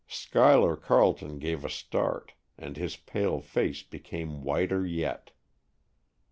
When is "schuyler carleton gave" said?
0.07-1.63